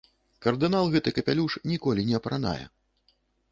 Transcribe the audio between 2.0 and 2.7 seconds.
не апранае.